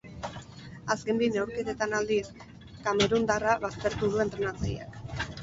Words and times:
Azken 0.95 1.19
bi 1.21 1.27
neurketetan 1.35 1.93
aldiz, 1.97 2.23
kamerundarra 2.89 3.55
baztertu 3.67 4.13
du 4.17 4.25
entrenatzaileak. 4.27 5.25